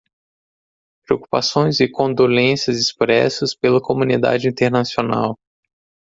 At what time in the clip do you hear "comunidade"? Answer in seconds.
3.79-4.49